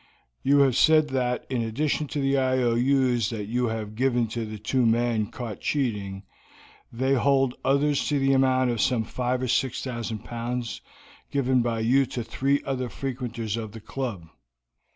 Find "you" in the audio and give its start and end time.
0.41-0.61, 3.45-3.67, 11.81-12.07